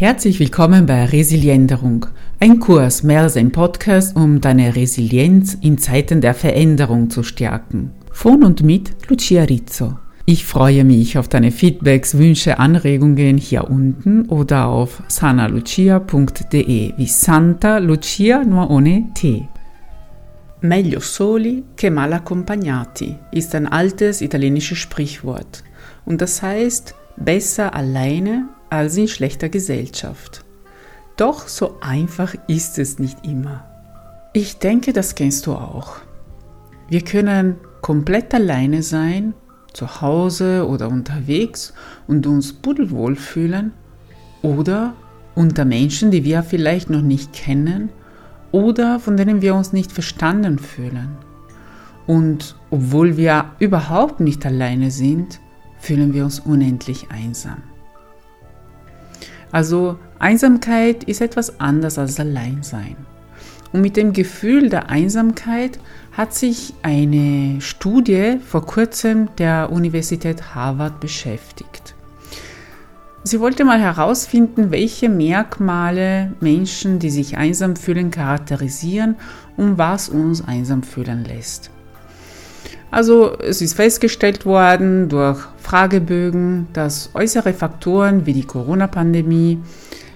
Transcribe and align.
Herzlich 0.00 0.40
willkommen 0.40 0.86
bei 0.86 1.04
Resilienderung, 1.04 2.06
ein 2.38 2.58
Kurs 2.58 3.02
mehr 3.02 3.20
als 3.20 3.36
ein 3.36 3.52
Podcast, 3.52 4.16
um 4.16 4.40
deine 4.40 4.74
Resilienz 4.74 5.58
in 5.60 5.76
Zeiten 5.76 6.22
der 6.22 6.32
Veränderung 6.32 7.10
zu 7.10 7.22
stärken. 7.22 7.90
Von 8.10 8.42
und 8.42 8.62
mit 8.62 8.96
Lucia 9.10 9.42
Rizzo. 9.42 9.98
Ich 10.24 10.46
freue 10.46 10.84
mich 10.84 11.18
auf 11.18 11.28
deine 11.28 11.50
Feedbacks, 11.50 12.16
Wünsche, 12.16 12.58
Anregungen 12.58 13.36
hier 13.36 13.68
unten 13.68 14.24
oder 14.30 14.68
auf 14.68 15.02
sanalucia.de 15.06 16.94
wie 16.96 17.06
Santa 17.06 17.76
Lucia 17.76 18.42
nur 18.42 18.70
ohne 18.70 19.04
T. 19.12 19.48
Meglio 20.62 21.00
soli 21.00 21.62
che 21.76 21.90
mal 21.90 22.14
accompagnati 22.14 23.16
ist 23.32 23.54
ein 23.54 23.66
altes 23.66 24.22
italienisches 24.22 24.78
Sprichwort 24.78 25.62
und 26.06 26.22
das 26.22 26.40
heißt 26.40 26.94
besser 27.18 27.74
alleine 27.74 28.48
als 28.70 28.96
in 28.96 29.08
schlechter 29.08 29.48
Gesellschaft. 29.48 30.44
Doch 31.16 31.48
so 31.48 31.76
einfach 31.80 32.34
ist 32.46 32.78
es 32.78 32.98
nicht 32.98 33.26
immer. 33.26 33.64
Ich 34.32 34.58
denke, 34.58 34.92
das 34.92 35.14
kennst 35.14 35.46
du 35.46 35.52
auch. 35.52 35.96
Wir 36.88 37.02
können 37.02 37.56
komplett 37.82 38.32
alleine 38.34 38.82
sein, 38.82 39.34
zu 39.72 40.00
Hause 40.00 40.66
oder 40.66 40.88
unterwegs 40.88 41.72
und 42.06 42.26
uns 42.26 42.52
pudelwohl 42.52 43.16
fühlen 43.16 43.72
oder 44.42 44.94
unter 45.34 45.64
Menschen, 45.64 46.10
die 46.10 46.24
wir 46.24 46.42
vielleicht 46.42 46.90
noch 46.90 47.02
nicht 47.02 47.32
kennen 47.32 47.90
oder 48.52 48.98
von 48.98 49.16
denen 49.16 49.42
wir 49.42 49.54
uns 49.54 49.72
nicht 49.72 49.92
verstanden 49.92 50.58
fühlen. 50.58 51.16
Und 52.06 52.56
obwohl 52.70 53.16
wir 53.16 53.52
überhaupt 53.58 54.20
nicht 54.20 54.44
alleine 54.44 54.90
sind, 54.90 55.40
fühlen 55.78 56.12
wir 56.12 56.24
uns 56.24 56.40
unendlich 56.40 57.10
einsam. 57.10 57.62
Also 59.52 59.98
Einsamkeit 60.18 61.04
ist 61.04 61.20
etwas 61.20 61.60
anderes 61.60 61.98
als 61.98 62.20
Alleinsein. 62.20 62.96
Und 63.72 63.82
mit 63.82 63.96
dem 63.96 64.12
Gefühl 64.12 64.68
der 64.68 64.90
Einsamkeit 64.90 65.78
hat 66.12 66.34
sich 66.34 66.74
eine 66.82 67.60
Studie 67.60 68.38
vor 68.44 68.66
kurzem 68.66 69.28
der 69.36 69.70
Universität 69.70 70.54
Harvard 70.54 71.00
beschäftigt. 71.00 71.94
Sie 73.22 73.38
wollte 73.38 73.64
mal 73.64 73.80
herausfinden, 73.80 74.70
welche 74.70 75.08
Merkmale 75.08 76.32
Menschen, 76.40 76.98
die 76.98 77.10
sich 77.10 77.36
einsam 77.36 77.76
fühlen, 77.76 78.10
charakterisieren 78.10 79.16
und 79.56 79.78
was 79.78 80.08
uns 80.08 80.42
einsam 80.46 80.82
fühlen 80.82 81.24
lässt. 81.24 81.70
Also 82.90 83.38
es 83.38 83.60
ist 83.60 83.74
festgestellt 83.74 84.46
worden 84.46 85.08
durch 85.08 85.46
Fragebögen, 85.70 86.66
dass 86.72 87.10
äußere 87.14 87.52
Faktoren 87.52 88.26
wie 88.26 88.32
die 88.32 88.42
Corona-Pandemie, 88.42 89.60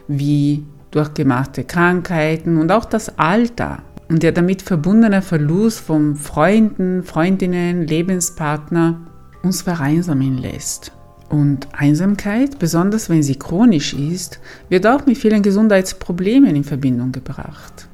wie 0.09 0.65
durchgemachte 0.91 1.63
Krankheiten 1.63 2.57
und 2.59 2.73
auch 2.73 2.85
das 2.85 3.21
Alter 3.21 3.79
und 4.09 4.25
der 4.25 4.33
damit 4.33 4.63
verbundene 4.63 5.23
Verlust 5.23 5.79
von 5.79 6.17
Freunden, 6.17 7.05
Freundinnen, 7.05 7.87
Lebenspartner 7.87 8.99
uns 9.45 9.63
vereinsamen 9.63 10.39
lässt. 10.39 10.91
Und 11.29 11.69
Einsamkeit, 11.73 12.59
besonders 12.59 13.09
wenn 13.09 13.23
sie 13.23 13.37
chronisch 13.37 13.95
ist, 13.95 14.41
wird 14.71 14.89
auch 14.89 15.07
mit 15.07 15.19
vielen 15.19 15.45
Gesundheitsproblemen 15.45 16.57
in 16.57 16.65
Verbindung 16.65 17.13
gebracht. 17.13 17.87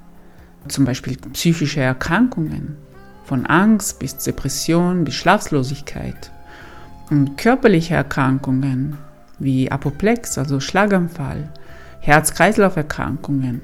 Zum 0.69 0.87
Beispiel 0.87 1.19
psychische 1.35 1.81
Erkrankungen, 1.81 2.79
von 3.27 3.45
Angst 3.45 3.99
bis 3.99 4.17
Depression 4.17 5.05
bis 5.05 5.13
Schlaflosigkeit 5.13 6.33
und 7.11 7.37
körperliche 7.37 7.95
Erkrankungen 7.95 8.97
wie 9.39 9.71
Apoplex, 9.71 10.39
also 10.39 10.61
Schlaganfall, 10.61 11.51
Herz-Kreislauf-Erkrankungen, 12.01 13.61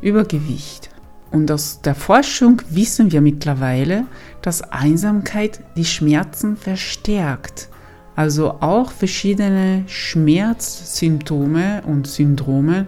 Übergewicht. 0.00 0.90
Und 1.30 1.50
aus 1.50 1.80
der 1.82 1.94
Forschung 1.94 2.62
wissen 2.70 3.12
wir 3.12 3.20
mittlerweile, 3.20 4.04
dass 4.42 4.62
Einsamkeit 4.62 5.60
die 5.76 5.84
Schmerzen 5.84 6.56
verstärkt. 6.56 7.68
Also 8.16 8.60
auch 8.60 8.90
verschiedene 8.90 9.84
Schmerzsymptome 9.86 11.82
und 11.86 12.06
Syndrome 12.06 12.86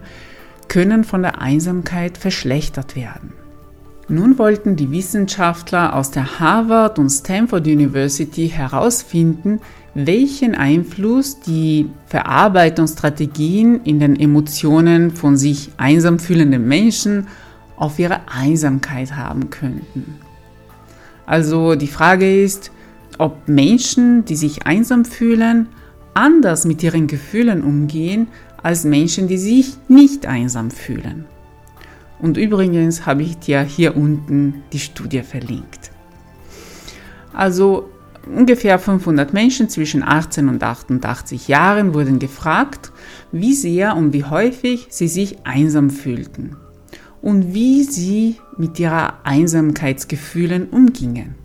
können 0.67 1.03
von 1.03 1.21
der 1.21 1.41
Einsamkeit 1.41 2.17
verschlechtert 2.17 2.95
werden. 2.95 3.40
Nun 4.11 4.37
wollten 4.37 4.75
die 4.75 4.91
Wissenschaftler 4.91 5.95
aus 5.95 6.11
der 6.11 6.41
Harvard 6.41 6.99
und 6.99 7.09
Stanford 7.09 7.65
University 7.65 8.49
herausfinden, 8.49 9.61
welchen 9.93 10.53
Einfluss 10.53 11.39
die 11.39 11.89
Verarbeitungsstrategien 12.07 13.85
in 13.85 14.01
den 14.01 14.19
Emotionen 14.19 15.11
von 15.11 15.37
sich 15.37 15.69
einsam 15.77 16.19
fühlenden 16.19 16.67
Menschen 16.67 17.27
auf 17.77 17.99
ihre 17.99 18.19
Einsamkeit 18.29 19.15
haben 19.15 19.49
könnten. 19.49 20.15
Also 21.25 21.75
die 21.75 21.87
Frage 21.87 22.43
ist, 22.43 22.69
ob 23.17 23.47
Menschen, 23.47 24.25
die 24.25 24.35
sich 24.35 24.67
einsam 24.67 25.05
fühlen, 25.05 25.69
anders 26.13 26.65
mit 26.65 26.83
ihren 26.83 27.07
Gefühlen 27.07 27.63
umgehen 27.63 28.27
als 28.61 28.83
Menschen, 28.83 29.29
die 29.29 29.37
sich 29.37 29.77
nicht 29.87 30.25
einsam 30.25 30.69
fühlen. 30.69 31.23
Und 32.21 32.37
übrigens 32.37 33.05
habe 33.05 33.23
ich 33.23 33.39
dir 33.39 33.61
hier 33.61 33.97
unten 33.97 34.63
die 34.71 34.79
Studie 34.79 35.23
verlinkt. 35.23 35.91
Also 37.33 37.89
ungefähr 38.27 38.77
500 38.77 39.33
Menschen 39.33 39.69
zwischen 39.69 40.03
18 40.03 40.47
und 40.47 40.63
88 40.63 41.47
Jahren 41.47 41.93
wurden 41.95 42.19
gefragt, 42.19 42.91
wie 43.31 43.53
sehr 43.53 43.95
und 43.95 44.13
wie 44.13 44.23
häufig 44.23 44.87
sie 44.89 45.07
sich 45.07 45.45
einsam 45.45 45.89
fühlten 45.89 46.57
und 47.21 47.53
wie 47.53 47.83
sie 47.83 48.37
mit 48.57 48.79
ihrer 48.79 49.25
Einsamkeitsgefühlen 49.25 50.69
umgingen. 50.69 51.35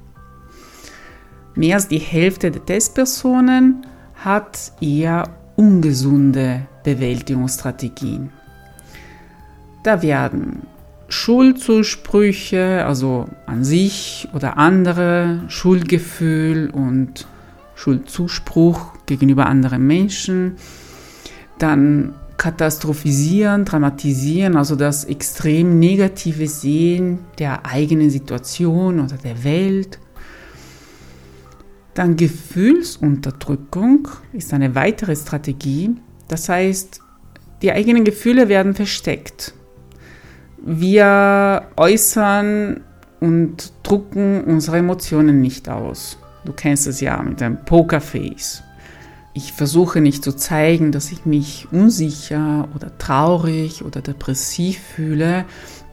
Mehr 1.55 1.77
als 1.77 1.89
die 1.89 1.99
Hälfte 1.99 2.51
der 2.51 2.67
Testpersonen 2.67 3.87
hat 4.15 4.73
eher 4.83 5.25
ungesunde 5.57 6.67
Bewältigungsstrategien. 6.85 8.31
Da 9.87 10.03
werden 10.03 10.67
Schuldzusprüche, 11.09 12.85
also 12.85 13.27
an 13.47 13.63
sich 13.63 14.27
oder 14.35 14.59
andere, 14.59 15.45
Schuldgefühl 15.47 16.71
und 16.71 17.29
Schuldzuspruch 17.77 18.95
gegenüber 19.07 19.47
anderen 19.47 19.87
Menschen, 19.87 20.57
dann 21.61 22.17
katastrophisieren, 22.37 23.65
dramatisieren, 23.65 24.57
also 24.57 24.75
das 24.75 25.05
extrem 25.05 25.79
negative 25.79 26.49
Sehen 26.49 27.21
der 27.39 27.65
eigenen 27.65 28.11
Situation 28.11 28.99
oder 28.99 29.17
der 29.19 29.45
Welt. 29.45 30.01
Dann 31.95 32.17
Gefühlsunterdrückung 32.17 34.09
ist 34.33 34.53
eine 34.53 34.75
weitere 34.75 35.15
Strategie. 35.15 35.95
Das 36.27 36.49
heißt, 36.49 37.03
die 37.63 37.71
eigenen 37.71 38.03
Gefühle 38.03 38.49
werden 38.49 38.75
versteckt 38.75 39.55
wir 40.67 41.63
äußern 41.77 42.81
und 43.21 43.73
drucken 43.85 44.43
unsere 44.45 44.79
Emotionen 44.79 45.41
nicht 45.41 45.69
aus. 45.69 46.19
Du 46.45 46.53
kennst 46.53 46.87
es 46.87 47.01
ja 47.01 47.23
mit 47.23 47.41
einem 47.41 47.65
Pokerface. 47.65 48.63
Ich 49.33 49.53
versuche 49.53 50.01
nicht 50.01 50.25
zu 50.25 50.33
zeigen, 50.33 50.93
dass 50.93 51.13
ich 51.13 51.25
mich 51.25 51.69
unsicher 51.71 52.69
oder 52.75 52.97
traurig 52.99 53.85
oder 53.85 54.01
depressiv 54.01 54.79
fühle, 54.79 55.45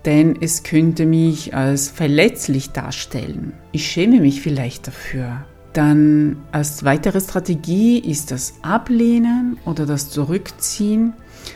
denn 0.06 0.42
es 0.42 0.64
könnte 0.64 1.06
mich 1.06 1.54
als 1.56 1.90
verletzlich 1.90 2.72
darstellen. 2.72 3.54
Ich 3.72 3.86
schäme 3.86 4.22
mich 4.22 4.42
vielleicht 4.42 4.88
dafür. 4.88 5.46
Dann 5.74 6.38
als 6.52 6.84
weitere 6.84 7.20
Strategie 7.20 8.00
ist 8.00 8.32
das 8.32 8.56
Ablehnen 8.62 9.58
oder 9.66 9.86
das 9.86 10.10
Zurückziehen. 10.10 11.14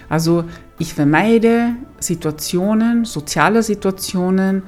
Also 0.10 0.44
ich 0.80 0.94
vermeide 0.94 1.76
Situationen, 2.00 3.06
soziale 3.06 3.64
Situationen, 3.64 4.64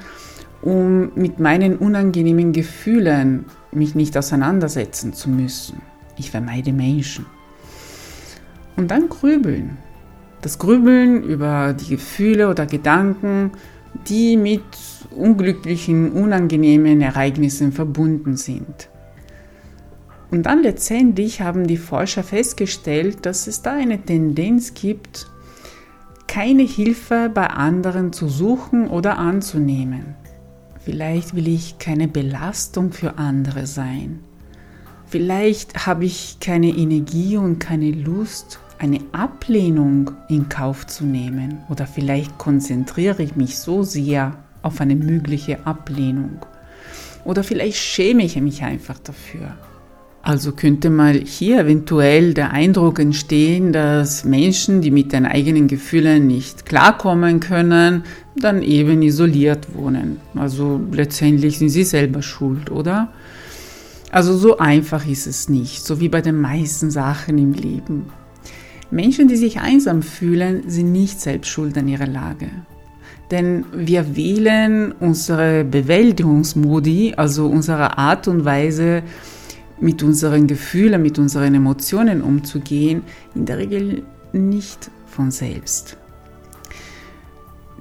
um 0.62 1.12
mit 1.16 1.40
meinen 1.40 1.78
unangenehmen 1.78 2.52
Gefühlen 2.52 3.46
mich 3.72 3.96
nicht 3.96 4.18
auseinandersetzen 4.18 5.14
zu 5.14 5.30
müssen. 5.30 5.82
Ich 6.18 6.32
vermeide 6.32 6.74
Menschen. 6.74 7.26
Und 8.76 8.92
dann 8.92 9.10
grübeln. 9.10 9.78
Das 10.42 10.58
Grübeln 10.58 11.24
über 11.24 11.74
die 11.74 11.90
Gefühle 11.90 12.50
oder 12.50 12.66
Gedanken, 12.66 13.52
die 14.08 14.38
mit 14.38 14.64
unglücklichen, 15.12 16.12
unangenehmen 16.12 17.02
Ereignissen 17.02 17.72
verbunden 17.72 18.38
sind. 18.38 18.90
Und 20.32 20.44
dann 20.44 20.62
letztendlich 20.62 21.42
haben 21.42 21.68
die 21.68 21.78
Forscher 21.78 22.24
festgestellt, 22.24 23.26
dass 23.26 23.48
es 23.48 23.62
da 23.62 23.74
eine 23.74 24.00
Tendenz 24.00 24.74
gibt, 24.74 25.28
keine 26.30 26.62
Hilfe 26.62 27.32
bei 27.34 27.48
anderen 27.48 28.14
zu 28.14 28.30
suchen 28.30 28.88
oder 28.88 29.18
anzunehmen. 29.18 30.14
Vielleicht 30.80 31.36
will 31.36 31.48
ich 31.48 31.80
keine 31.80 32.08
Belastung 32.08 32.92
für 32.92 33.18
andere 33.18 33.66
sein. 33.66 34.20
Vielleicht 35.08 35.88
habe 35.88 36.06
ich 36.06 36.38
keine 36.40 36.70
Energie 36.70 37.36
und 37.36 37.58
keine 37.58 37.90
Lust, 37.90 38.60
eine 38.78 39.00
Ablehnung 39.12 40.12
in 40.30 40.48
Kauf 40.50 40.86
zu 40.86 41.04
nehmen 41.04 41.64
oder 41.68 41.88
vielleicht 41.88 42.38
konzentriere 42.38 43.24
ich 43.24 43.36
mich 43.36 43.58
so 43.58 43.82
sehr 43.82 44.38
auf 44.62 44.80
eine 44.82 44.96
mögliche 44.96 45.66
Ablehnung 45.66 46.46
oder 47.26 47.44
vielleicht 47.44 47.78
schäme 47.78 48.24
ich 48.24 48.40
mich 48.40 48.62
einfach 48.62 49.00
dafür. 49.00 49.58
Also 50.22 50.52
könnte 50.52 50.90
mal 50.90 51.14
hier 51.14 51.62
eventuell 51.62 52.34
der 52.34 52.52
Eindruck 52.52 53.00
entstehen, 53.00 53.72
dass 53.72 54.26
Menschen, 54.26 54.82
die 54.82 54.92
mit 54.92 55.14
den 55.14 55.26
eigenen 55.26 55.68
Gefühlen 55.68 56.28
nicht 56.28 56.66
klarkommen 56.66 57.40
können, 57.40 58.04
dann 58.36 58.62
eben 58.62 59.02
isoliert 59.02 59.74
wohnen. 59.74 60.18
Also 60.36 60.82
letztendlich 60.92 61.58
sind 61.58 61.70
sie 61.70 61.84
selber 61.84 62.22
schuld, 62.22 62.70
oder? 62.70 63.10
Also 64.12 64.36
so 64.36 64.58
einfach 64.58 65.08
ist 65.08 65.28
es 65.28 65.50
nicht, 65.50 65.86
so 65.86 66.00
wie 66.00 66.10
bei 66.10 66.22
den 66.22 66.40
meisten 66.40 66.92
Sachen 66.92 67.38
im 67.38 67.54
Leben. 67.54 68.08
Menschen, 68.92 69.28
die 69.28 69.38
sich 69.38 69.60
einsam 69.60 70.02
fühlen, 70.02 70.64
sind 70.68 70.92
nicht 70.92 71.22
selbst 71.22 71.50
schuld 71.50 71.78
an 71.78 71.88
ihrer 71.88 72.08
Lage. 72.08 72.50
Denn 73.30 73.66
wir 73.72 74.16
wählen 74.16 74.92
unsere 75.00 75.64
Bewältigungsmodi, 75.64 77.14
also 77.16 77.46
unsere 77.46 78.00
Art 78.00 78.28
und 78.28 78.46
Weise, 78.46 79.04
mit 79.82 80.04
unseren 80.04 80.48
Gefühlen, 80.48 81.02
mit 81.02 81.20
unseren 81.20 81.56
Emotionen 81.56 82.22
umzugehen, 82.22 83.04
in 83.36 83.46
der 83.46 83.58
Regel 83.58 84.04
nicht 84.34 84.92
von 85.08 85.32
selbst. 85.32 85.98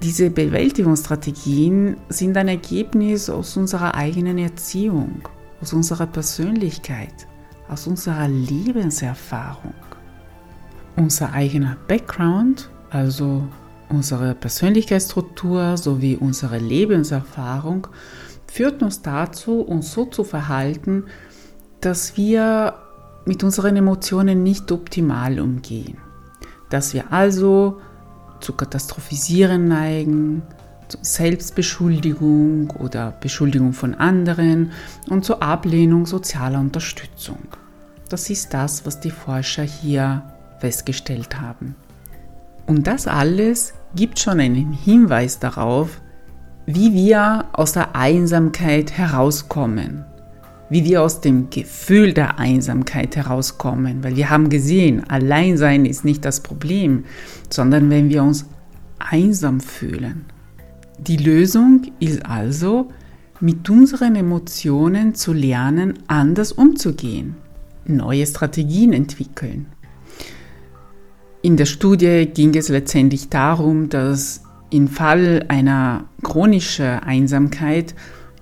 Diese 0.01 0.29
Bewältigungsstrategien 0.29 1.97
sind 2.07 2.37
ein 2.37 2.47
Ergebnis 2.47 3.29
aus 3.29 3.57
unserer 3.57 3.95
eigenen 3.95 4.37
Erziehung, 4.37 5.21
aus 5.61 5.73
unserer 5.73 6.07
Persönlichkeit, 6.07 7.27
aus 7.67 7.85
unserer 7.85 8.29
Lebenserfahrung. 8.29 9.73
Unser 10.95 11.33
eigener 11.33 11.75
Background, 11.87 12.69
also 12.89 13.43
unsere 13.89 14.35
Persönlichkeitsstruktur 14.35 15.75
sowie 15.75 16.15
unsere 16.15 16.59
Lebenserfahrung, 16.59 17.87
führt 18.47 18.81
uns 18.81 19.01
dazu, 19.01 19.61
uns 19.61 19.91
so 19.91 20.05
zu 20.05 20.23
verhalten, 20.23 21.03
dass 21.81 22.17
wir 22.17 22.75
mit 23.25 23.43
unseren 23.43 23.75
Emotionen 23.77 24.43
nicht 24.43 24.71
optimal 24.71 25.39
umgehen. 25.39 25.97
Dass 26.69 26.93
wir 26.93 27.11
also 27.11 27.79
zu 28.39 28.53
Katastrophisieren 28.53 29.67
neigen, 29.67 30.41
zu 30.87 30.97
Selbstbeschuldigung 31.01 32.71
oder 32.71 33.13
Beschuldigung 33.21 33.73
von 33.73 33.95
anderen 33.95 34.71
und 35.09 35.23
zur 35.23 35.43
Ablehnung 35.43 36.05
sozialer 36.05 36.59
Unterstützung. 36.59 37.39
Das 38.09 38.29
ist 38.29 38.53
das, 38.53 38.85
was 38.85 38.99
die 38.99 39.11
Forscher 39.11 39.63
hier 39.63 40.23
festgestellt 40.59 41.39
haben. 41.39 41.75
Und 42.65 42.87
das 42.87 43.07
alles 43.07 43.73
gibt 43.95 44.19
schon 44.19 44.39
einen 44.39 44.73
Hinweis 44.73 45.39
darauf, 45.39 46.01
wie 46.65 46.93
wir 46.93 47.45
aus 47.53 47.73
der 47.73 47.95
Einsamkeit 47.95 48.91
herauskommen 48.91 50.05
wie 50.69 50.83
wir 50.83 51.01
aus 51.01 51.21
dem 51.21 51.49
Gefühl 51.49 52.13
der 52.13 52.39
Einsamkeit 52.39 53.15
herauskommen, 53.15 54.03
weil 54.03 54.15
wir 54.15 54.29
haben 54.29 54.49
gesehen, 54.49 55.09
Alleinsein 55.09 55.85
ist 55.85 56.05
nicht 56.05 56.23
das 56.25 56.41
Problem, 56.41 57.05
sondern 57.49 57.89
wenn 57.89 58.09
wir 58.09 58.23
uns 58.23 58.45
einsam 58.99 59.59
fühlen. 59.59 60.25
Die 60.99 61.17
Lösung 61.17 61.83
ist 61.99 62.25
also, 62.25 62.89
mit 63.39 63.69
unseren 63.69 64.15
Emotionen 64.15 65.15
zu 65.15 65.31
lernen, 65.31 65.99
anders 66.07 66.51
umzugehen, 66.51 67.35
neue 67.85 68.27
Strategien 68.27 68.91
entwickeln. 68.91 69.67
In 71.41 71.55
der 71.55 71.65
Studie 71.65 72.25
ging 72.33 72.53
es 72.55 72.67
letztendlich 72.67 73.29
darum, 73.29 73.87
dass 73.87 74.43
im 74.69 74.89
Fall 74.89 75.45
einer 75.47 76.03
chronischen 76.21 76.99
Einsamkeit 76.99 77.95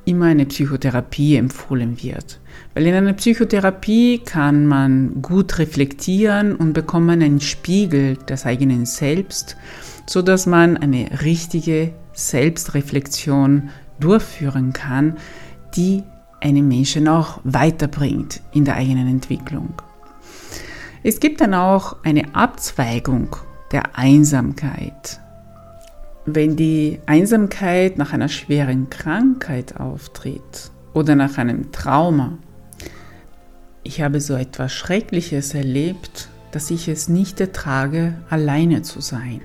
immer 0.08 0.26
eine 0.26 0.46
Psychotherapie 0.46 1.36
empfohlen 1.36 2.02
wird. 2.02 2.40
Weil 2.74 2.88
in 2.88 2.96
einer 2.96 3.14
Psychotherapie 3.14 4.20
kann 4.20 4.66
man 4.66 5.22
gut 5.22 5.60
reflektieren 5.60 6.56
und 6.56 6.74
bekommt 6.74 7.12
einen 7.12 7.42
Spiegel 7.42 8.16
des 8.16 8.46
eigenen 8.46 8.86
Selbst, 8.86 9.58
so 10.08 10.22
dass 10.22 10.46
man 10.46 10.78
eine 10.78 11.22
richtige 11.24 11.92
Selbstreflexion 12.14 13.70
durchführen 14.00 14.74
kann, 14.74 15.18
die 15.76 16.04
einen 16.40 16.68
Menschen 16.68 17.08
auch 17.08 17.42
weiterbringt 17.44 18.42
in 18.54 18.64
der 18.64 18.76
eigenen 18.76 19.08
Entwicklung. 19.08 19.74
Es 21.04 21.20
gibt 21.20 21.42
dann 21.42 21.54
auch 21.54 21.98
eine 22.04 22.34
Abzweigung 22.34 23.36
der 23.72 23.98
Einsamkeit. 23.98 25.20
Wenn 26.30 26.58
die 26.58 27.00
Einsamkeit 27.06 27.98
nach 27.98 28.12
einer 28.12 28.28
schweren 28.28 28.90
Krankheit 28.90 29.80
auftritt 29.80 30.72
oder 30.94 31.16
nach 31.16 31.38
einem 31.38 31.72
Trauma, 31.72 32.38
ich 33.84 34.02
habe 34.02 34.20
so 34.20 34.36
etwas 34.36 34.74
Schreckliches 34.74 35.54
erlebt, 35.54 36.28
dass 36.52 36.70
ich 36.70 36.90
es 36.90 37.08
nicht 37.08 37.40
ertrage, 37.40 38.16
alleine 38.30 38.82
zu 38.82 39.00
sein. 39.00 39.40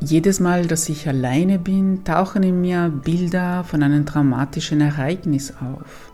Jedes 0.00 0.40
Mal, 0.40 0.66
dass 0.66 0.90
ich 0.90 1.08
alleine 1.08 1.58
bin, 1.58 2.04
tauchen 2.04 2.42
in 2.42 2.60
mir 2.60 2.90
Bilder 2.90 3.64
von 3.64 3.82
einem 3.82 4.04
traumatischen 4.04 4.82
Ereignis 4.82 5.54
auf. 5.58 6.12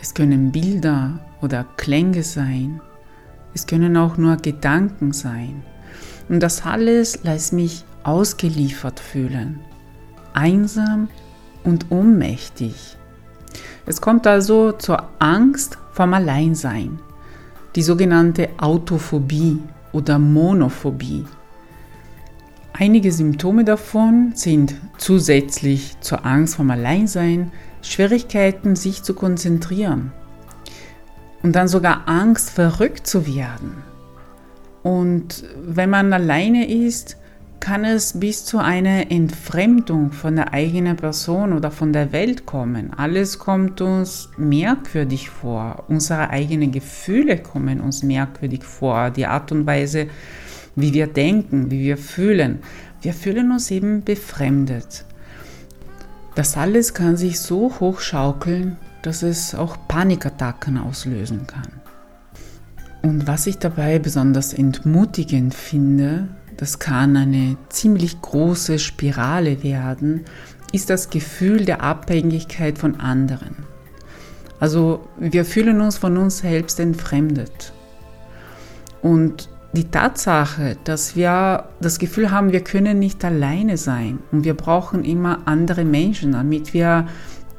Es 0.00 0.14
können 0.14 0.52
Bilder 0.52 1.18
oder 1.42 1.66
Klänge 1.76 2.22
sein. 2.22 2.80
Es 3.52 3.66
können 3.66 3.96
auch 3.96 4.16
nur 4.16 4.36
Gedanken 4.36 5.12
sein. 5.12 5.64
Und 6.28 6.40
das 6.40 6.64
alles 6.64 7.24
lässt 7.24 7.52
mich 7.52 7.84
ausgeliefert 8.04 9.00
fühlen, 9.00 9.60
einsam 10.32 11.08
und 11.64 11.86
ohnmächtig. 11.90 12.96
Es 13.86 14.00
kommt 14.00 14.26
also 14.26 14.72
zur 14.72 15.08
Angst 15.18 15.78
vom 15.92 16.14
Alleinsein, 16.14 16.98
die 17.76 17.82
sogenannte 17.82 18.48
Autophobie 18.58 19.58
oder 19.92 20.18
Monophobie. 20.18 21.24
Einige 22.72 23.12
Symptome 23.12 23.64
davon 23.64 24.32
sind 24.34 24.74
zusätzlich 24.96 25.96
zur 26.00 26.24
Angst 26.24 26.54
vom 26.54 26.70
Alleinsein 26.70 27.52
Schwierigkeiten, 27.82 28.76
sich 28.76 29.02
zu 29.02 29.14
konzentrieren 29.14 30.12
und 31.42 31.56
dann 31.56 31.68
sogar 31.68 32.08
Angst, 32.08 32.50
verrückt 32.50 33.06
zu 33.06 33.26
werden. 33.26 33.82
Und 34.82 35.44
wenn 35.62 35.90
man 35.90 36.12
alleine 36.12 36.68
ist, 36.68 37.16
kann 37.60 37.84
es 37.84 38.18
bis 38.18 38.44
zu 38.44 38.58
einer 38.58 39.10
Entfremdung 39.10 40.12
von 40.12 40.36
der 40.36 40.52
eigenen 40.52 40.96
Person 40.96 41.52
oder 41.52 41.70
von 41.70 41.92
der 41.92 42.12
Welt 42.12 42.46
kommen. 42.46 42.92
Alles 42.96 43.38
kommt 43.38 43.80
uns 43.80 44.30
merkwürdig 44.38 45.30
vor. 45.30 45.84
Unsere 45.88 46.30
eigenen 46.30 46.72
Gefühle 46.72 47.38
kommen 47.38 47.80
uns 47.80 48.02
merkwürdig 48.02 48.64
vor. 48.64 49.10
Die 49.10 49.26
Art 49.26 49.52
und 49.52 49.66
Weise, 49.66 50.08
wie 50.74 50.94
wir 50.94 51.06
denken, 51.06 51.70
wie 51.70 51.80
wir 51.80 51.98
fühlen. 51.98 52.60
Wir 53.02 53.12
fühlen 53.12 53.52
uns 53.52 53.70
eben 53.70 54.02
befremdet. 54.02 55.04
Das 56.34 56.56
alles 56.56 56.94
kann 56.94 57.16
sich 57.16 57.40
so 57.40 57.72
hochschaukeln, 57.80 58.76
dass 59.02 59.22
es 59.22 59.54
auch 59.54 59.76
Panikattacken 59.88 60.78
auslösen 60.78 61.46
kann. 61.46 61.68
Und 63.02 63.26
was 63.26 63.46
ich 63.46 63.58
dabei 63.58 63.98
besonders 63.98 64.52
entmutigend 64.52 65.54
finde, 65.54 66.28
das 66.60 66.78
kann 66.78 67.16
eine 67.16 67.56
ziemlich 67.70 68.20
große 68.20 68.78
Spirale 68.78 69.62
werden, 69.62 70.26
ist 70.72 70.90
das 70.90 71.08
Gefühl 71.08 71.64
der 71.64 71.82
Abhängigkeit 71.82 72.76
von 72.76 73.00
anderen. 73.00 73.56
Also 74.58 75.08
wir 75.18 75.46
fühlen 75.46 75.80
uns 75.80 75.96
von 75.96 76.18
uns 76.18 76.40
selbst 76.40 76.78
entfremdet. 76.78 77.72
Und 79.00 79.48
die 79.72 79.90
Tatsache, 79.90 80.76
dass 80.84 81.16
wir 81.16 81.64
das 81.80 81.98
Gefühl 81.98 82.30
haben, 82.30 82.52
wir 82.52 82.62
können 82.62 82.98
nicht 82.98 83.24
alleine 83.24 83.78
sein 83.78 84.18
und 84.30 84.44
wir 84.44 84.54
brauchen 84.54 85.02
immer 85.02 85.38
andere 85.46 85.86
Menschen, 85.86 86.32
damit 86.32 86.74
wir 86.74 87.06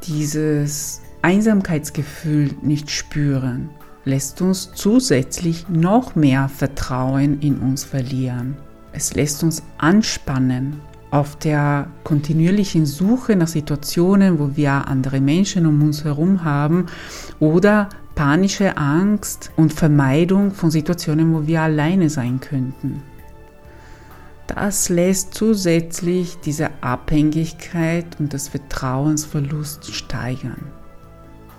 dieses 0.03 1.01
Einsamkeitsgefühl 1.23 2.51
nicht 2.61 2.91
spüren, 2.91 3.71
lässt 4.05 4.43
uns 4.43 4.71
zusätzlich 4.75 5.67
noch 5.69 6.15
mehr 6.15 6.49
Vertrauen 6.49 7.39
in 7.39 7.57
uns 7.57 7.83
verlieren. 7.83 8.57
Es 8.93 9.13
lässt 9.13 9.43
uns 9.43 9.63
anspannen 9.77 10.81
auf 11.11 11.35
der 11.37 11.87
kontinuierlichen 12.03 12.85
Suche 12.85 13.35
nach 13.35 13.47
Situationen, 13.47 14.39
wo 14.39 14.55
wir 14.55 14.87
andere 14.87 15.19
Menschen 15.19 15.65
um 15.65 15.81
uns 15.81 16.03
herum 16.03 16.43
haben 16.43 16.85
oder 17.39 17.89
panische 18.15 18.77
Angst 18.77 19.51
und 19.55 19.73
Vermeidung 19.73 20.51
von 20.51 20.71
Situationen, 20.71 21.33
wo 21.33 21.47
wir 21.47 21.61
alleine 21.61 22.09
sein 22.09 22.39
könnten. 22.39 23.03
Das 24.47 24.89
lässt 24.89 25.33
zusätzlich 25.33 26.37
diese 26.39 26.69
Abhängigkeit 26.81 28.05
und 28.19 28.33
das 28.33 28.49
Vertrauensverlust 28.49 29.93
steigern. 29.93 30.67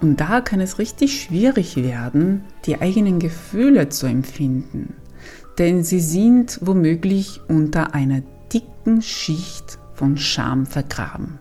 Und 0.03 0.21
da 0.21 0.41
kann 0.41 0.61
es 0.61 0.79
richtig 0.79 1.23
schwierig 1.23 1.77
werden, 1.77 2.43
die 2.67 2.81
eigenen 2.81 3.19
Gefühle 3.19 3.89
zu 3.89 4.07
empfinden 4.07 4.95
denn 5.59 5.85
sie 5.85 6.01
sind 6.01 6.59
womöglich 6.63 7.41
unter 7.49 7.95
einer 7.95 8.23
dicken 8.53 9.03
Schicht 9.03 9.79
von 9.95 10.17
Scham 10.17 10.67
vergraben. 10.67 11.39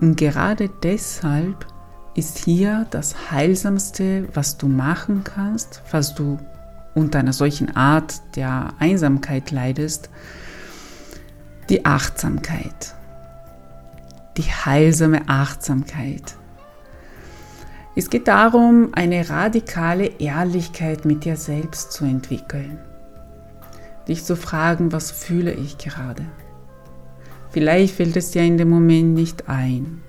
Und 0.00 0.16
gerade 0.16 0.68
deshalb 0.82 1.66
ist 2.14 2.38
hier 2.38 2.86
das 2.90 3.30
Heilsamste, 3.30 4.28
was 4.34 4.58
du 4.58 4.68
machen 4.68 5.22
kannst, 5.24 5.82
falls 5.84 6.14
du 6.14 6.38
unter 6.94 7.20
einer 7.20 7.32
solchen 7.32 7.74
Art 7.76 8.20
der 8.36 8.74
Einsamkeit 8.78 9.50
leidest, 9.50 10.10
die 11.68 11.84
Achtsamkeit. 11.84 12.94
Die 14.36 14.42
heilsame 14.42 15.28
Achtsamkeit. 15.28 16.36
Es 17.94 18.08
geht 18.08 18.26
darum, 18.26 18.88
eine 18.92 19.28
radikale 19.28 20.06
Ehrlichkeit 20.18 21.04
mit 21.04 21.26
dir 21.26 21.36
selbst 21.36 21.92
zu 21.92 22.06
entwickeln. 22.06 22.78
Dich 24.08 24.24
zu 24.24 24.34
fragen, 24.34 24.92
was 24.92 25.10
fühle 25.10 25.52
ich 25.52 25.76
gerade? 25.76 26.24
Vielleicht 27.50 27.96
fällt 27.96 28.16
es 28.16 28.30
dir 28.30 28.42
in 28.42 28.56
dem 28.56 28.70
Moment 28.70 29.12
nicht 29.12 29.48
ein. 29.48 30.00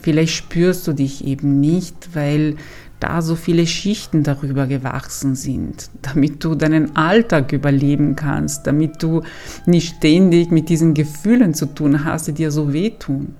Vielleicht 0.00 0.34
spürst 0.34 0.86
du 0.86 0.92
dich 0.92 1.24
eben 1.24 1.60
nicht, 1.60 2.14
weil 2.14 2.56
da 3.00 3.22
so 3.22 3.36
viele 3.36 3.66
Schichten 3.66 4.22
darüber 4.22 4.66
gewachsen 4.66 5.34
sind, 5.34 5.90
damit 6.02 6.44
du 6.44 6.54
deinen 6.54 6.94
Alltag 6.94 7.52
überleben 7.52 8.16
kannst, 8.16 8.66
damit 8.66 9.02
du 9.02 9.22
nicht 9.64 9.96
ständig 9.96 10.50
mit 10.50 10.68
diesen 10.68 10.92
Gefühlen 10.92 11.54
zu 11.54 11.66
tun 11.66 12.04
hast, 12.04 12.28
die 12.28 12.32
dir 12.32 12.50
so 12.50 12.74
wehtun. 12.74 13.34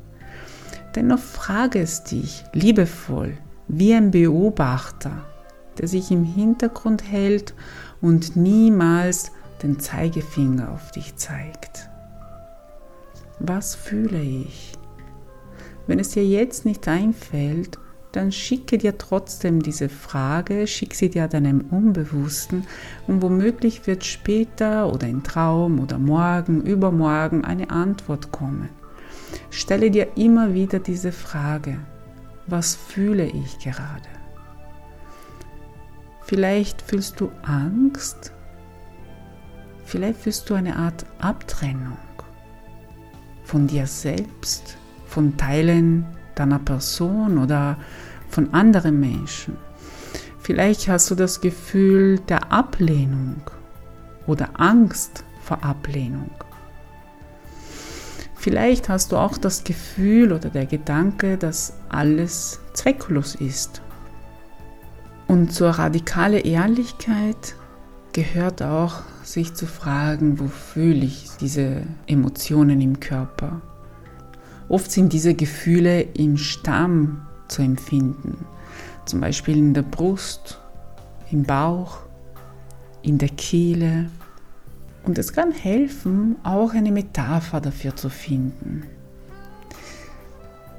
Dennoch 0.94 1.18
frage 1.18 1.80
es 1.80 2.02
dich 2.04 2.44
liebevoll, 2.54 3.36
wie 3.68 3.94
ein 3.94 4.10
Beobachter, 4.10 5.24
der 5.78 5.88
sich 5.88 6.10
im 6.10 6.24
Hintergrund 6.24 7.10
hält 7.10 7.54
und 8.00 8.36
niemals 8.36 9.32
den 9.62 9.78
Zeigefinger 9.80 10.72
auf 10.72 10.90
dich 10.90 11.16
zeigt. 11.16 11.88
Was 13.38 13.74
fühle 13.74 14.20
ich? 14.20 14.72
Wenn 15.86 15.98
es 15.98 16.10
dir 16.10 16.24
jetzt 16.24 16.64
nicht 16.64 16.86
einfällt, 16.88 17.78
dann 18.12 18.30
schicke 18.30 18.78
dir 18.78 18.96
trotzdem 18.96 19.60
diese 19.60 19.88
Frage, 19.88 20.68
schick 20.68 20.94
sie 20.94 21.10
dir 21.10 21.26
deinem 21.26 21.62
Unbewussten 21.70 22.64
und 23.08 23.22
womöglich 23.22 23.86
wird 23.88 24.04
später 24.04 24.92
oder 24.92 25.08
im 25.08 25.24
Traum 25.24 25.80
oder 25.80 25.98
morgen, 25.98 26.62
übermorgen 26.62 27.44
eine 27.44 27.70
Antwort 27.70 28.30
kommen. 28.30 28.68
Stelle 29.50 29.90
dir 29.90 30.16
immer 30.16 30.54
wieder 30.54 30.78
diese 30.78 31.10
Frage 31.10 31.78
was 32.46 32.74
fühle 32.74 33.24
ich 33.24 33.58
gerade? 33.58 34.08
Vielleicht 36.22 36.82
fühlst 36.82 37.20
du 37.20 37.30
Angst, 37.42 38.32
vielleicht 39.84 40.20
fühlst 40.20 40.48
du 40.48 40.54
eine 40.54 40.76
Art 40.76 41.04
Abtrennung 41.18 41.98
von 43.44 43.66
dir 43.66 43.86
selbst, 43.86 44.76
von 45.06 45.36
Teilen 45.36 46.06
deiner 46.34 46.58
Person 46.58 47.38
oder 47.38 47.76
von 48.30 48.52
anderen 48.52 48.98
Menschen. 48.98 49.56
Vielleicht 50.40 50.88
hast 50.88 51.10
du 51.10 51.14
das 51.14 51.40
Gefühl 51.40 52.18
der 52.20 52.52
Ablehnung 52.52 53.40
oder 54.26 54.48
Angst 54.58 55.24
vor 55.42 55.62
Ablehnung. 55.62 56.30
Vielleicht 58.44 58.90
hast 58.90 59.10
du 59.10 59.16
auch 59.16 59.38
das 59.38 59.64
Gefühl 59.64 60.30
oder 60.30 60.50
der 60.50 60.66
Gedanke, 60.66 61.38
dass 61.38 61.72
alles 61.88 62.60
zwecklos 62.74 63.34
ist. 63.36 63.80
Und 65.26 65.50
zur 65.50 65.70
radikalen 65.70 66.44
Ehrlichkeit 66.44 67.56
gehört 68.12 68.62
auch, 68.62 68.96
sich 69.22 69.54
zu 69.54 69.64
fragen, 69.64 70.38
wo 70.40 70.48
fühle 70.48 71.06
ich 71.06 71.30
diese 71.40 71.84
Emotionen 72.06 72.82
im 72.82 73.00
Körper. 73.00 73.62
Oft 74.68 74.92
sind 74.92 75.14
diese 75.14 75.32
Gefühle 75.32 76.02
im 76.02 76.36
Stamm 76.36 77.26
zu 77.48 77.62
empfinden, 77.62 78.44
zum 79.06 79.22
Beispiel 79.22 79.56
in 79.56 79.72
der 79.72 79.80
Brust, 79.80 80.60
im 81.30 81.44
Bauch, 81.44 82.00
in 83.00 83.16
der 83.16 83.30
Kehle 83.30 84.10
und 85.04 85.18
es 85.18 85.32
kann 85.32 85.52
helfen, 85.52 86.36
auch 86.42 86.72
eine 86.72 86.92
Metapher 86.92 87.60
dafür 87.60 87.94
zu 87.94 88.08
finden. 88.08 88.84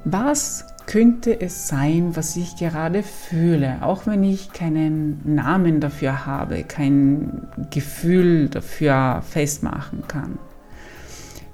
Was 0.03 0.65
könnte 0.86 1.41
es 1.41 1.67
sein, 1.67 2.15
was 2.15 2.36
ich 2.36 2.58
gerade 2.58 3.01
fühle, 3.01 3.82
auch 3.82 4.05
wenn 4.05 4.24
ich 4.24 4.51
keinen 4.51 5.36
Namen 5.36 5.79
dafür 5.79 6.25
habe, 6.25 6.63
kein 6.63 7.48
Gefühl 7.72 8.50
dafür 8.50 9.24
festmachen 9.27 10.03
kann? 10.08 10.38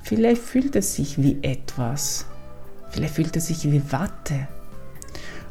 Vielleicht 0.03 0.41
fühlt 0.41 0.75
es 0.75 0.95
sich 0.95 1.21
wie 1.21 1.37
etwas, 1.43 2.25
vielleicht 2.89 3.15
fühlt 3.15 3.35
es 3.37 3.47
sich 3.47 3.71
wie 3.71 3.81
Watte 3.91 4.47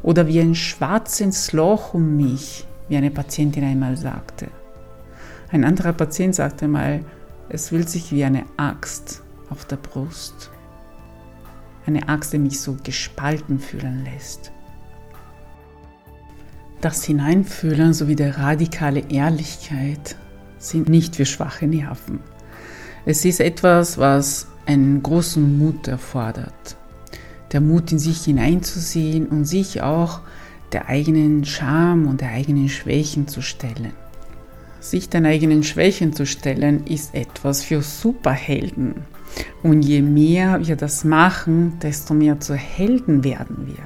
oder 0.03 0.27
wie 0.27 0.39
ein 0.39 0.55
schwarzes 0.55 1.51
Loch 1.53 1.93
um 1.93 2.17
mich, 2.17 2.67
wie 2.87 2.97
eine 2.97 3.09
Patientin 3.09 3.63
einmal 3.63 3.97
sagte. 3.97 4.47
Ein 5.51 5.65
anderer 5.65 5.91
Patient 5.91 6.33
sagte 6.33 6.67
mal, 6.67 7.03
es 7.49 7.69
fühlt 7.69 7.89
sich 7.89 8.13
wie 8.13 8.23
eine 8.23 8.45
Axt 8.55 9.21
auf 9.49 9.65
der 9.65 9.75
Brust. 9.75 10.49
Eine 11.85 12.07
Axt, 12.07 12.31
die 12.31 12.37
mich 12.37 12.61
so 12.61 12.77
gespalten 12.81 13.59
fühlen 13.59 14.05
lässt. 14.05 14.53
Das 16.79 17.03
Hineinfühlen 17.03 17.93
sowie 17.93 18.15
die 18.15 18.23
radikale 18.23 19.01
Ehrlichkeit 19.09 20.15
sind 20.57 20.87
nicht 20.87 21.17
für 21.17 21.25
schwache 21.25 21.67
Nerven. 21.67 22.21
Es 23.05 23.25
ist 23.25 23.41
etwas, 23.41 23.97
was 23.97 24.47
einen 24.65 25.03
großen 25.03 25.57
Mut 25.59 25.87
erfordert. 25.87 26.77
Der 27.51 27.59
Mut 27.59 27.91
in 27.91 27.99
sich 27.99 28.23
hineinzusehen 28.23 29.27
und 29.27 29.43
sich 29.43 29.81
auch 29.81 30.21
der 30.71 30.87
eigenen 30.87 31.43
Scham 31.43 32.07
und 32.07 32.21
der 32.21 32.29
eigenen 32.29 32.69
Schwächen 32.69 33.27
zu 33.27 33.41
stellen. 33.41 33.93
Sich 34.81 35.09
den 35.09 35.25
eigenen 35.25 35.63
Schwächen 35.63 36.11
zu 36.11 36.25
stellen, 36.25 36.85
ist 36.87 37.15
etwas 37.15 37.63
für 37.63 37.81
Superhelden. 37.81 39.05
Und 39.63 39.83
je 39.83 40.01
mehr 40.01 40.65
wir 40.65 40.75
das 40.75 41.03
machen, 41.03 41.79
desto 41.79 42.13
mehr 42.13 42.39
zu 42.39 42.55
Helden 42.55 43.23
werden 43.23 43.67
wir. 43.67 43.85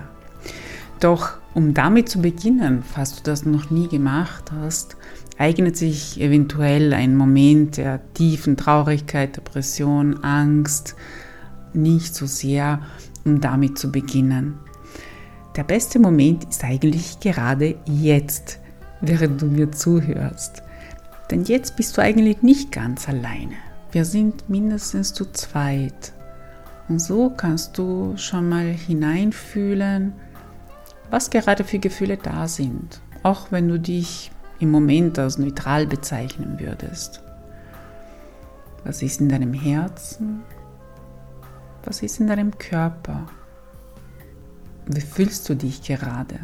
Doch 1.00 1.34
um 1.54 1.74
damit 1.74 2.10
zu 2.10 2.22
beginnen, 2.22 2.82
falls 2.84 3.16
du 3.16 3.24
das 3.24 3.46
noch 3.46 3.70
nie 3.70 3.88
gemacht 3.88 4.52
hast, 4.58 4.96
eignet 5.38 5.76
sich 5.78 6.20
eventuell 6.20 6.94
ein 6.94 7.16
Moment 7.16 7.78
der 7.78 8.02
tiefen 8.14 8.58
Traurigkeit, 8.58 9.36
Depression, 9.36 10.24
Angst 10.24 10.96
nicht 11.74 12.16
so 12.16 12.26
sehr, 12.26 12.82
um 13.26 13.42
damit 13.42 13.78
zu 13.78 13.92
beginnen. 13.92 14.60
Der 15.56 15.64
beste 15.64 16.00
Moment 16.00 16.46
ist 16.46 16.64
eigentlich 16.64 17.20
gerade 17.20 17.76
jetzt, 17.86 18.60
während 19.02 19.42
du 19.42 19.48
mir 19.48 19.72
zuhörst. 19.72 20.65
Denn 21.32 21.44
jetzt 21.44 21.76
bist 21.76 21.98
du 21.98 22.02
eigentlich 22.02 22.42
nicht 22.42 22.72
ganz 22.72 23.10
alleine. 23.10 23.56
Wir 23.92 24.06
sind 24.06 24.50
mindestens 24.50 25.14
zu 25.14 25.32
zweit. 25.32 26.14
Und 26.88 27.00
so 27.00 27.30
kannst 27.30 27.78
du 27.78 28.16
schon 28.18 28.48
mal 28.50 28.66
hineinfühlen, 28.66 30.14
was 31.10 31.30
gerade 31.30 31.64
für 31.64 31.80
Gefühle 31.80 32.18
da 32.18 32.48
sind, 32.48 33.02
auch 33.24 33.52
wenn 33.52 33.68
du 33.68 33.80
dich 33.80 34.32
im 34.60 34.72
Moment 34.72 35.18
als 35.18 35.38
neutral 35.38 35.88
bezeichnen 35.88 36.60
würdest. 36.60 37.22
Was 38.84 39.02
ist 39.02 39.20
in 39.20 39.30
deinem 39.30 39.54
Herzen? 39.54 40.44
Was 41.84 42.04
ist 42.04 42.20
in 42.20 42.28
deinem 42.28 42.58
Körper? 42.58 43.26
Wie 44.86 45.02
fühlst 45.02 45.50
du 45.50 45.56
dich 45.56 45.82
gerade? 45.82 46.40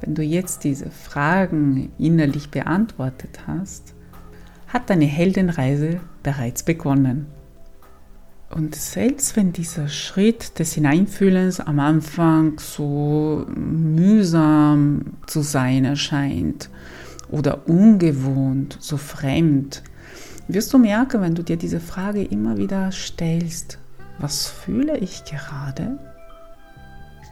Wenn 0.00 0.14
du 0.14 0.22
jetzt 0.22 0.64
diese 0.64 0.90
Fragen 0.90 1.92
innerlich 1.98 2.50
beantwortet 2.50 3.40
hast, 3.46 3.94
hat 4.68 4.90
deine 4.90 5.06
Heldenreise 5.06 6.00
bereits 6.22 6.62
begonnen. 6.62 7.26
Und 8.50 8.74
selbst 8.74 9.36
wenn 9.36 9.52
dieser 9.52 9.88
Schritt 9.88 10.58
des 10.58 10.72
Hineinfühlens 10.72 11.60
am 11.60 11.80
Anfang 11.80 12.58
so 12.58 13.44
mühsam 13.54 15.16
zu 15.26 15.42
sein 15.42 15.84
erscheint 15.84 16.70
oder 17.30 17.68
ungewohnt, 17.68 18.78
so 18.80 18.96
fremd, 18.96 19.82
wirst 20.48 20.72
du 20.72 20.78
merken, 20.78 21.20
wenn 21.20 21.34
du 21.34 21.42
dir 21.42 21.56
diese 21.56 21.80
Frage 21.80 22.24
immer 22.24 22.56
wieder 22.56 22.90
stellst, 22.90 23.78
was 24.18 24.48
fühle 24.48 24.96
ich 24.96 25.24
gerade? 25.24 25.98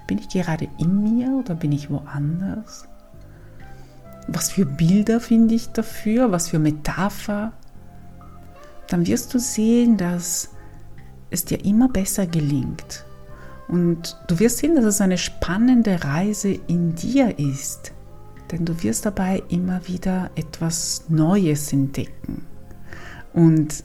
Bin 0.07 0.19
ich 0.19 0.29
gerade 0.29 0.69
in 0.79 1.03
mir 1.03 1.31
oder 1.39 1.55
bin 1.55 1.73
ich 1.73 1.91
woanders? 1.91 2.87
Was 4.29 4.51
für 4.51 4.67
Bilder 4.67 5.21
finde 5.21 5.55
ich 5.55 5.69
dafür? 5.71 6.33
Was 6.33 6.49
für 6.49 6.59
Metapher? 6.59 7.53
Dann 8.89 9.07
wirst 9.07 9.35
du 9.35 9.39
sehen, 9.39 9.97
dass 9.97 10.51
es 11.31 11.45
dir 11.45 11.65
immer 11.65 11.89
besser 11.89 12.27
gelingt. 12.27 13.05
Und 13.69 14.17
du 14.29 14.39
wirst 14.39 14.59
sehen, 14.59 14.77
dass 14.77 14.85
es 14.85 15.01
eine 15.01 15.19
spannende 15.19 16.05
Reise 16.05 16.51
in 16.69 16.95
dir 16.95 17.39
ist, 17.39 17.93
denn 18.53 18.65
du 18.65 18.81
wirst 18.83 19.07
dabei 19.07 19.43
immer 19.49 19.87
wieder 19.89 20.31
etwas 20.37 21.05
Neues 21.09 21.73
entdecken. 21.73 22.47
Und 23.33 23.83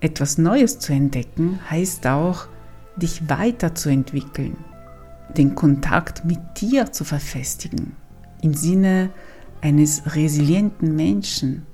etwas 0.00 0.38
Neues 0.38 0.78
zu 0.78 0.92
entdecken 0.92 1.58
heißt 1.68 2.06
auch, 2.06 2.46
dich 2.96 3.28
weiterzuentwickeln, 3.28 4.56
den 5.36 5.54
Kontakt 5.54 6.24
mit 6.24 6.38
dir 6.60 6.92
zu 6.92 7.04
verfestigen, 7.04 7.96
im 8.42 8.54
Sinne 8.54 9.10
eines 9.60 10.14
resilienten 10.14 10.94
Menschen. 10.94 11.66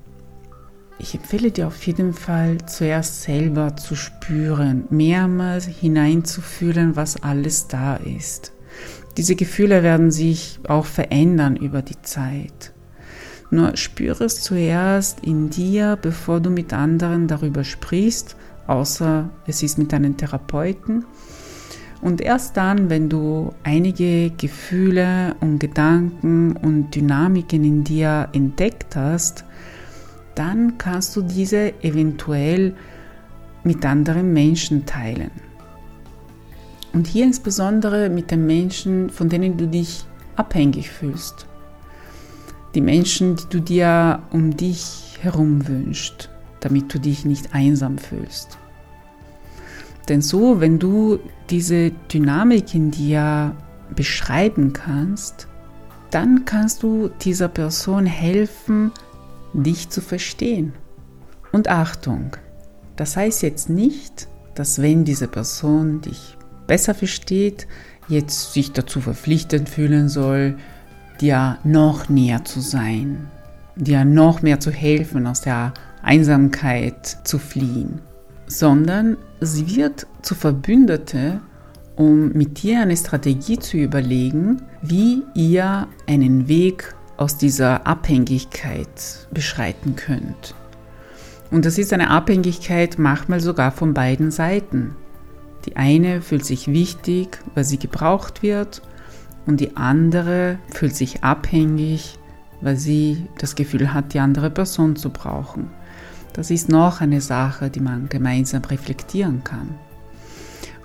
Ich 0.99 1.15
empfehle 1.15 1.51
dir 1.51 1.67
auf 1.67 1.81
jeden 1.87 2.13
Fall 2.13 2.57
zuerst 2.67 3.23
selber 3.23 3.75
zu 3.75 3.95
spüren, 3.95 4.85
mehrmals 4.89 5.65
hineinzufühlen, 5.65 6.95
was 6.95 7.23
alles 7.23 7.67
da 7.67 7.95
ist. 7.95 8.53
Diese 9.17 9.35
Gefühle 9.35 9.83
werden 9.83 10.11
sich 10.11 10.59
auch 10.67 10.85
verändern 10.85 11.55
über 11.55 11.81
die 11.81 12.01
Zeit. 12.01 12.71
Nur 13.49 13.75
spüre 13.75 14.23
es 14.23 14.41
zuerst 14.41 15.19
in 15.25 15.49
dir, 15.49 15.97
bevor 16.01 16.39
du 16.39 16.49
mit 16.49 16.71
anderen 16.71 17.27
darüber 17.27 17.65
sprichst, 17.65 18.37
außer 18.67 19.29
es 19.45 19.61
ist 19.61 19.77
mit 19.77 19.91
deinen 19.91 20.15
Therapeuten. 20.15 21.05
Und 22.01 22.19
erst 22.19 22.57
dann, 22.57 22.89
wenn 22.89 23.09
du 23.09 23.53
einige 23.63 24.31
Gefühle 24.31 25.35
und 25.39 25.59
Gedanken 25.59 26.57
und 26.57 26.95
Dynamiken 26.95 27.63
in 27.63 27.83
dir 27.83 28.29
entdeckt 28.33 28.95
hast, 28.95 29.45
dann 30.33 30.77
kannst 30.79 31.15
du 31.15 31.21
diese 31.21 31.73
eventuell 31.83 32.73
mit 33.63 33.85
anderen 33.85 34.33
Menschen 34.33 34.85
teilen. 34.87 35.31
Und 36.93 37.07
hier 37.07 37.25
insbesondere 37.25 38.09
mit 38.09 38.31
den 38.31 38.47
Menschen, 38.47 39.09
von 39.09 39.29
denen 39.29 39.57
du 39.57 39.67
dich 39.67 40.05
abhängig 40.35 40.89
fühlst. 40.89 41.45
Die 42.73 42.81
Menschen, 42.81 43.35
die 43.35 43.45
du 43.49 43.59
dir 43.59 44.23
um 44.31 44.57
dich 44.57 45.19
herum 45.21 45.67
wünschst, 45.67 46.29
damit 46.61 46.93
du 46.93 46.99
dich 46.99 47.25
nicht 47.25 47.53
einsam 47.53 47.97
fühlst. 47.97 48.57
Denn 50.11 50.21
so, 50.21 50.59
wenn 50.59 50.77
du 50.77 51.19
diese 51.49 51.91
Dynamik 52.11 52.75
in 52.75 52.91
dir 52.91 53.55
beschreiben 53.95 54.73
kannst, 54.73 55.47
dann 56.09 56.43
kannst 56.43 56.83
du 56.83 57.09
dieser 57.21 57.47
Person 57.47 58.05
helfen, 58.05 58.91
dich 59.53 59.87
zu 59.87 60.01
verstehen. 60.01 60.73
Und 61.53 61.69
Achtung, 61.69 62.35
das 62.97 63.15
heißt 63.15 63.41
jetzt 63.41 63.69
nicht, 63.69 64.27
dass 64.53 64.81
wenn 64.81 65.05
diese 65.05 65.29
Person 65.29 66.01
dich 66.01 66.35
besser 66.67 66.93
versteht, 66.93 67.67
jetzt 68.09 68.51
sich 68.51 68.73
dazu 68.73 68.99
verpflichtet 68.99 69.69
fühlen 69.69 70.09
soll, 70.09 70.57
dir 71.21 71.57
noch 71.63 72.09
näher 72.09 72.43
zu 72.43 72.59
sein, 72.59 73.31
dir 73.77 74.03
noch 74.03 74.41
mehr 74.41 74.59
zu 74.59 74.71
helfen, 74.71 75.25
aus 75.25 75.39
der 75.39 75.73
Einsamkeit 76.01 77.19
zu 77.23 77.39
fliehen, 77.39 78.01
sondern 78.51 79.17
sie 79.39 79.75
wird 79.75 80.07
zu 80.21 80.35
Verbündete, 80.35 81.41
um 81.95 82.33
mit 82.33 82.61
dir 82.61 82.81
eine 82.81 82.97
Strategie 82.97 83.59
zu 83.59 83.77
überlegen, 83.77 84.61
wie 84.81 85.23
ihr 85.33 85.87
einen 86.07 86.47
Weg 86.47 86.93
aus 87.17 87.37
dieser 87.37 87.85
Abhängigkeit 87.87 89.27
beschreiten 89.31 89.95
könnt. 89.95 90.55
Und 91.49 91.65
das 91.65 91.77
ist 91.77 91.93
eine 91.93 92.09
Abhängigkeit 92.09 92.97
manchmal 92.97 93.39
sogar 93.39 93.71
von 93.71 93.93
beiden 93.93 94.31
Seiten. 94.31 94.95
Die 95.65 95.75
eine 95.75 96.21
fühlt 96.21 96.45
sich 96.45 96.67
wichtig, 96.67 97.39
weil 97.55 97.63
sie 97.63 97.77
gebraucht 97.77 98.41
wird 98.41 98.81
und 99.45 99.59
die 99.59 99.77
andere 99.77 100.57
fühlt 100.73 100.95
sich 100.95 101.23
abhängig, 101.23 102.17
weil 102.61 102.77
sie 102.77 103.25
das 103.37 103.55
Gefühl 103.55 103.93
hat, 103.93 104.13
die 104.13 104.19
andere 104.19 104.49
Person 104.49 104.95
zu 104.95 105.09
brauchen. 105.09 105.69
Das 106.33 106.49
ist 106.49 106.69
noch 106.69 107.01
eine 107.01 107.21
Sache, 107.21 107.69
die 107.69 107.81
man 107.81 108.07
gemeinsam 108.09 108.63
reflektieren 108.63 109.43
kann. 109.43 109.75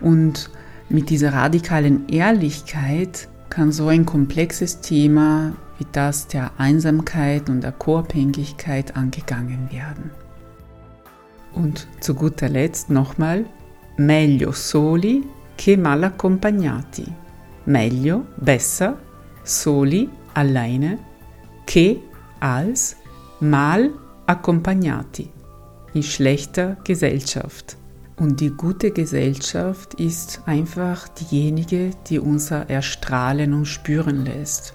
Und 0.00 0.50
mit 0.88 1.11
dieser 1.11 1.32
radikalen 1.32 2.09
Ehrlichkeit 2.09 3.28
kann 3.49 3.73
so 3.73 3.89
ein 3.89 4.04
komplexes 4.06 4.80
Thema 4.80 5.52
wie 5.78 5.87
das 5.93 6.26
der 6.26 6.52
Einsamkeit 6.59 7.49
und 7.49 7.61
der 7.61 7.73
Co-Abhängigkeit 7.73 8.97
angegangen 8.97 9.71
werden. 9.71 10.11
Und 11.52 11.87
zu 12.00 12.15
guter 12.15 12.49
Letzt 12.49 12.91
nochmal, 12.91 13.47
meglio 13.97 14.52
soli 14.52 15.25
che 15.56 15.76
mal 15.76 16.04
accompagnati. 16.04 17.04
Meglio, 17.65 18.26
besser, 18.37 18.99
soli, 19.43 20.09
alleine, 20.35 20.99
che 21.65 22.00
als 22.39 22.97
mal 23.41 23.91
accompagnati. 24.26 25.35
In 25.97 26.02
schlechter 26.02 26.76
Gesellschaft. 26.85 27.78
Und 28.17 28.43
die 28.43 28.50
gute 28.50 28.91
Gesellschaft 28.91 29.95
ist 29.95 30.43
einfach 30.45 31.09
diejenige, 31.09 31.93
die 32.11 32.19
unser 32.19 32.69
Erstrahlen 32.69 33.54
und 33.54 33.65
spüren 33.65 34.26
lässt, 34.26 34.75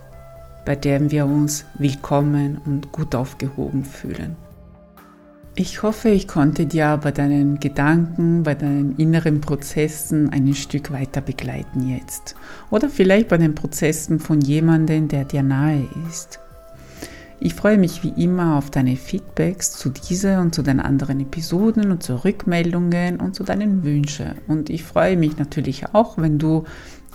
bei 0.65 0.75
der 0.75 1.11
wir 1.11 1.27
uns 1.27 1.65
willkommen 1.77 2.59
und 2.65 2.91
gut 2.91 3.13
aufgehoben 3.13 3.85
fühlen. 3.85 4.35
Ich 5.53 5.83
hoffe, 5.83 6.09
ich 6.09 6.27
konnte 6.27 6.65
dir 6.65 6.99
bei 7.03 7.11
deinen 7.11 7.59
Gedanken, 7.59 8.41
bei 8.41 8.55
deinen 8.55 8.95
inneren 8.97 9.41
Prozessen 9.41 10.33
ein 10.33 10.51
Stück 10.55 10.91
weiter 10.91 11.21
begleiten 11.21 11.87
jetzt. 11.87 12.35
Oder 12.71 12.89
vielleicht 12.89 13.27
bei 13.27 13.37
den 13.37 13.53
Prozessen 13.53 14.19
von 14.19 14.41
jemandem, 14.41 15.07
der 15.07 15.25
dir 15.25 15.43
nahe 15.43 15.87
ist. 16.09 16.39
Ich 17.43 17.55
freue 17.55 17.79
mich 17.79 18.03
wie 18.03 18.23
immer 18.23 18.55
auf 18.55 18.69
deine 18.69 18.95
Feedbacks 18.95 19.71
zu 19.71 19.89
dieser 19.89 20.41
und 20.41 20.53
zu 20.53 20.61
den 20.61 20.79
anderen 20.79 21.19
Episoden 21.21 21.89
und 21.89 22.03
zu 22.03 22.23
Rückmeldungen 22.23 23.19
und 23.19 23.33
zu 23.33 23.43
deinen 23.43 23.83
Wünschen. 23.83 24.35
Und 24.47 24.69
ich 24.69 24.83
freue 24.83 25.17
mich 25.17 25.39
natürlich 25.39 25.91
auch, 25.95 26.19
wenn 26.19 26.37
du 26.37 26.65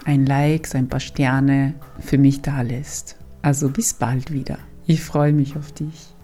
ein 0.04 0.26
Like, 0.26 0.74
ein 0.74 0.88
paar 0.88 0.98
Sterne 0.98 1.74
für 2.00 2.18
mich 2.18 2.42
da 2.42 2.62
lässt. 2.62 3.14
Also 3.40 3.68
bis 3.68 3.94
bald 3.94 4.32
wieder. 4.32 4.58
Ich 4.84 5.00
freue 5.00 5.32
mich 5.32 5.56
auf 5.56 5.70
dich. 5.70 6.15